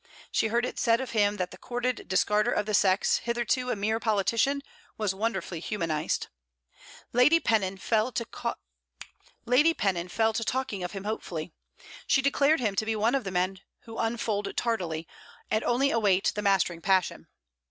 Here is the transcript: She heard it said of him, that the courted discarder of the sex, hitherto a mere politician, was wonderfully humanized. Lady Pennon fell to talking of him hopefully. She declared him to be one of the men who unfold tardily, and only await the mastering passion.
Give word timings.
She 0.31 0.47
heard 0.47 0.65
it 0.65 0.79
said 0.79 0.99
of 0.99 1.11
him, 1.11 1.37
that 1.37 1.51
the 1.51 1.59
courted 1.59 2.07
discarder 2.09 2.51
of 2.51 2.65
the 2.65 2.73
sex, 2.73 3.17
hitherto 3.17 3.69
a 3.69 3.75
mere 3.75 3.99
politician, 3.99 4.63
was 4.97 5.13
wonderfully 5.13 5.59
humanized. 5.59 6.25
Lady 7.13 7.39
Pennon 7.39 7.77
fell 7.77 8.11
to 8.13 8.55
talking 10.49 10.83
of 10.83 10.91
him 10.93 11.03
hopefully. 11.03 11.53
She 12.07 12.23
declared 12.23 12.59
him 12.61 12.75
to 12.77 12.85
be 12.87 12.95
one 12.95 13.13
of 13.13 13.25
the 13.25 13.29
men 13.29 13.59
who 13.81 13.99
unfold 13.99 14.57
tardily, 14.57 15.07
and 15.51 15.63
only 15.65 15.91
await 15.91 16.31
the 16.33 16.41
mastering 16.41 16.81
passion. 16.81 17.27